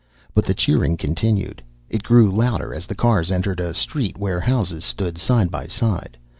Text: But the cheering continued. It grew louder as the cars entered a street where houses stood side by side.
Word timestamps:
But 0.33 0.45
the 0.45 0.55
cheering 0.55 0.97
continued. 0.97 1.61
It 1.87 2.01
grew 2.01 2.31
louder 2.31 2.73
as 2.73 2.87
the 2.87 2.95
cars 2.95 3.31
entered 3.31 3.59
a 3.59 3.75
street 3.75 4.17
where 4.17 4.39
houses 4.39 4.83
stood 4.83 5.19
side 5.19 5.51
by 5.51 5.67
side. 5.67 6.17